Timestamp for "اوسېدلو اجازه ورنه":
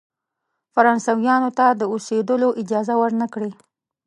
1.93-3.27